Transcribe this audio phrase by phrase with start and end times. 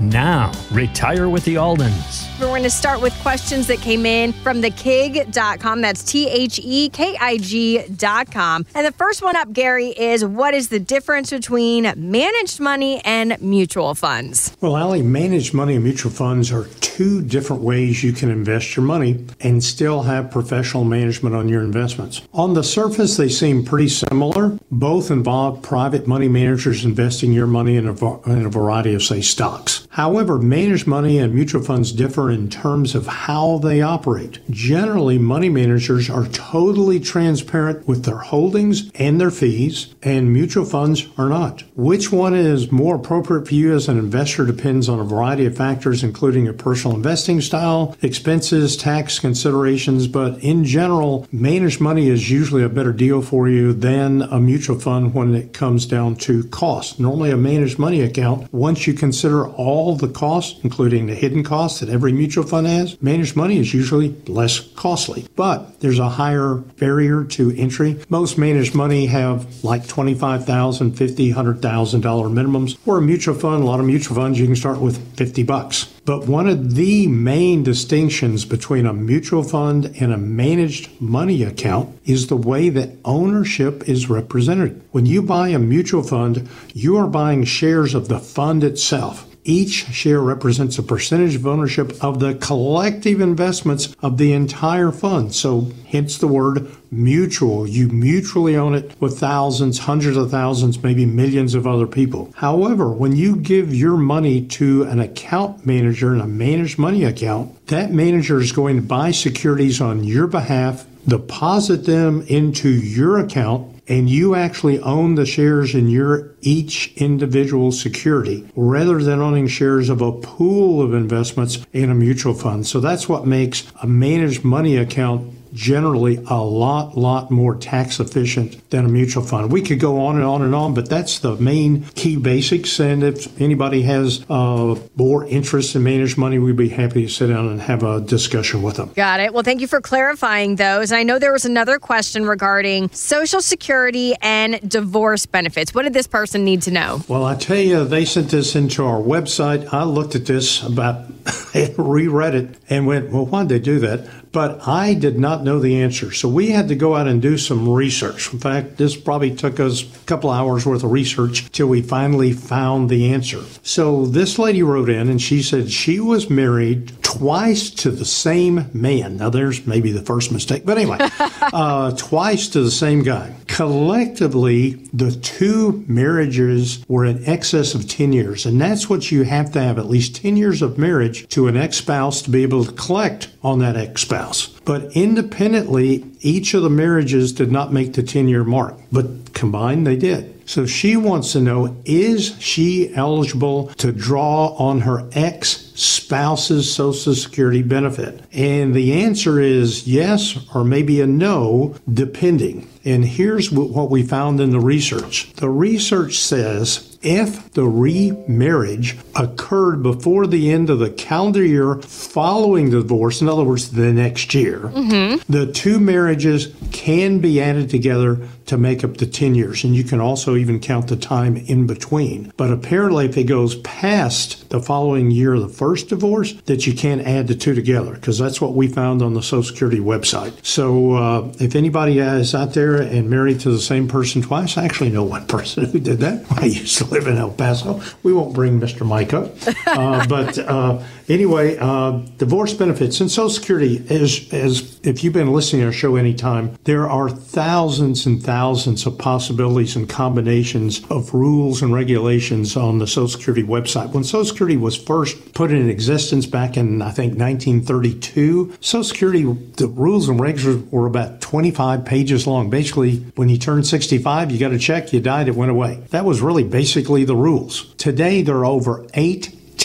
[0.00, 2.28] Now, retire with the Aldens.
[2.38, 5.80] We're going to start with questions that came in from thekig.com.
[5.80, 8.66] That's T H E K I G.com.
[8.74, 13.40] And the first one up, Gary, is what is the difference between managed money and
[13.40, 14.54] mutual funds?
[14.60, 18.84] Well, Ali, managed money and mutual funds are two different ways you can invest your
[18.84, 22.20] money and still have professional management on your investments.
[22.34, 24.58] On the surface, they seem pretty similar.
[24.70, 29.22] Both involve private money managers investing your money in a, in a variety of, say,
[29.22, 29.85] stocks.
[29.90, 34.38] However, managed money and mutual funds differ in terms of how they operate.
[34.50, 41.06] Generally, money managers are totally transparent with their holdings and their fees, and mutual funds
[41.18, 41.62] are not.
[41.74, 45.56] Which one is more appropriate for you as an investor depends on a variety of
[45.56, 52.30] factors, including your personal investing style, expenses, tax considerations, but in general, managed money is
[52.30, 56.44] usually a better deal for you than a mutual fund when it comes down to
[56.44, 56.98] cost.
[56.98, 61.44] Normally, a managed money account, once you consider all all the costs, including the hidden
[61.44, 65.26] costs that every mutual fund has, managed money is usually less costly.
[65.36, 68.00] But there's a higher barrier to entry.
[68.08, 72.00] Most managed money have like $25,000, $50,000, $100,000
[72.32, 72.78] minimums.
[72.86, 75.92] Or a mutual fund, a lot of mutual funds, you can start with 50 bucks.
[76.06, 81.98] But one of the main distinctions between a mutual fund and a managed money account
[82.04, 84.80] is the way that ownership is represented.
[84.92, 89.26] When you buy a mutual fund, you are buying shares of the fund itself.
[89.48, 95.32] Each share represents a percentage of ownership of the collective investments of the entire fund.
[95.32, 97.64] So, hence the word mutual.
[97.64, 102.32] You mutually own it with thousands, hundreds of thousands, maybe millions of other people.
[102.34, 107.68] However, when you give your money to an account manager in a managed money account,
[107.68, 113.75] that manager is going to buy securities on your behalf, deposit them into your account,
[113.88, 119.88] and you actually own the shares in your each individual security rather than owning shares
[119.88, 122.66] of a pool of investments in a mutual fund.
[122.66, 128.68] So that's what makes a managed money account generally a lot, lot more tax efficient
[128.70, 129.50] than a mutual fund.
[129.50, 132.78] We could go on and on and on, but that's the main key basics.
[132.78, 137.28] And if anybody has uh, more interest in managed money, we'd be happy to sit
[137.28, 138.92] down and have a discussion with them.
[138.94, 139.32] Got it.
[139.32, 140.92] Well, thank you for clarifying those.
[140.92, 145.74] I know there was another question regarding Social Security and divorce benefits.
[145.74, 147.00] What did this person need to know?
[147.08, 149.72] Well, I tell you, they sent this into our website.
[149.72, 151.06] I looked at this about,
[151.78, 154.06] reread it, and went, well, why'd they do that?
[154.36, 156.12] But I did not know the answer.
[156.12, 158.34] So we had to go out and do some research.
[158.34, 162.34] In fact, this probably took us a couple hours worth of research till we finally
[162.34, 163.40] found the answer.
[163.62, 168.66] So this lady wrote in and she said she was married twice to the same
[168.72, 169.16] man.
[169.16, 173.34] Now, there's maybe the first mistake, but anyway, uh, twice to the same guy.
[173.46, 178.44] Collectively, the two marriages were in excess of 10 years.
[178.44, 181.56] And that's what you have to have at least 10 years of marriage to an
[181.56, 184.48] ex spouse to be able to collect on that ex spouse.
[184.64, 189.86] But independently, each of the marriages did not make the 10 year mark, but combined
[189.86, 190.32] they did.
[190.48, 197.14] So she wants to know is she eligible to draw on her ex spouse's Social
[197.14, 198.24] Security benefit?
[198.32, 202.68] And the answer is yes or maybe a no, depending.
[202.84, 209.80] And here's what we found in the research the research says if the remarriage occurred
[209.80, 214.34] before the end of the calendar year following the divorce, in other words, the next
[214.34, 215.32] year, mm-hmm.
[215.32, 219.64] the two marriages can be added together to make up the 10 years.
[219.64, 222.32] And you can also even count the time in between.
[222.36, 226.74] But apparently, if it goes past the following year of the first divorce, that you
[226.74, 230.44] can't add the two together because that's what we found on the Social Security website.
[230.44, 234.64] So uh, if anybody is out there and married to the same person twice, I
[234.64, 236.24] actually know one person who did that.
[236.30, 237.80] I used to live in El Paso.
[238.02, 238.86] We won't bring Mr.
[238.86, 239.32] Mike up.
[239.66, 245.32] Uh, but uh, anyway, uh, divorce benefits and Social Security, as, as if you've been
[245.32, 251.12] listening to our show anytime, there are thousands and thousands of possibilities and combinations of
[251.12, 253.92] rules and regulations on the Social Security website.
[253.92, 259.24] When Social Security was first put in existence back in, I think, 1932, Social Security,
[259.56, 262.48] the rules and regs were about 25 pages long.
[262.48, 265.82] Basically, when you turned 65, you got a check, you died, it went away.
[265.90, 266.44] That was really
[266.86, 267.74] basically the rules.
[267.78, 269.58] Today, there are over 8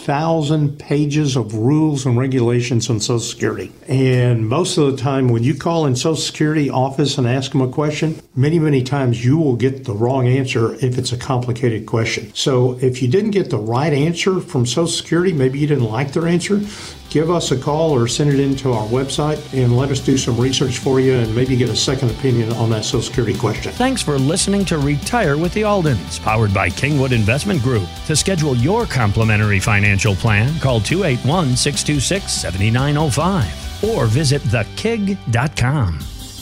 [0.00, 3.70] 15,000 pages of rules and regulations on Social Security.
[3.86, 7.60] And most of the time, when you call in Social Security office and ask them
[7.60, 11.84] a question, many, many times you will get the wrong answer if it's a complicated
[11.84, 12.32] question.
[12.34, 16.14] So if you didn't get the right answer from Social Security, maybe you didn't like
[16.14, 16.62] their answer,
[17.10, 20.40] give us a call or send it into our website and let us do some
[20.40, 23.70] research for you and maybe get a second opinion on that Social Security question.
[23.72, 27.86] Thanks for listening to Retire with the Aldens, powered by Kingwood Investment Group.
[28.06, 36.19] To schedule your complimentary financial plan, call 281 626 7905 or visit thekig.com.